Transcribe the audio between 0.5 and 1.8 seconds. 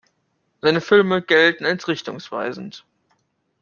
Seine Filme gelten